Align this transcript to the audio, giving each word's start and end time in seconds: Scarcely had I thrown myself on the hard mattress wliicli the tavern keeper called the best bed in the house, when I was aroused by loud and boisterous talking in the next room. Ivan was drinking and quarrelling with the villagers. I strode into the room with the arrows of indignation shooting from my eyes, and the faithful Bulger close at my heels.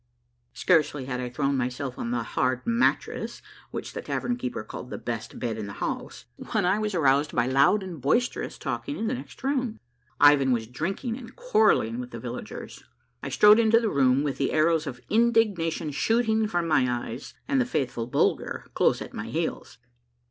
Scarcely 0.55 1.05
had 1.05 1.21
I 1.21 1.29
thrown 1.29 1.55
myself 1.55 1.99
on 1.99 2.09
the 2.09 2.23
hard 2.23 2.65
mattress 2.65 3.43
wliicli 3.71 3.93
the 3.93 4.01
tavern 4.01 4.35
keeper 4.35 4.63
called 4.63 4.89
the 4.89 4.97
best 4.97 5.37
bed 5.37 5.59
in 5.59 5.67
the 5.67 5.73
house, 5.73 6.25
when 6.51 6.65
I 6.65 6.79
was 6.79 6.95
aroused 6.95 7.35
by 7.35 7.45
loud 7.45 7.83
and 7.83 8.01
boisterous 8.01 8.57
talking 8.57 8.97
in 8.97 9.05
the 9.05 9.13
next 9.13 9.43
room. 9.43 9.79
Ivan 10.19 10.53
was 10.53 10.65
drinking 10.65 11.19
and 11.19 11.35
quarrelling 11.35 11.99
with 11.99 12.09
the 12.09 12.19
villagers. 12.19 12.83
I 13.21 13.29
strode 13.29 13.59
into 13.59 13.79
the 13.79 13.91
room 13.91 14.23
with 14.23 14.39
the 14.39 14.53
arrows 14.53 14.87
of 14.87 15.01
indignation 15.07 15.91
shooting 15.91 16.47
from 16.47 16.67
my 16.67 16.89
eyes, 16.91 17.35
and 17.47 17.61
the 17.61 17.65
faithful 17.67 18.07
Bulger 18.07 18.71
close 18.73 19.03
at 19.03 19.13
my 19.13 19.27
heels. 19.27 19.77